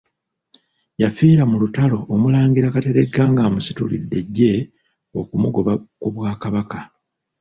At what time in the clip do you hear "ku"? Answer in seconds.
6.01-6.07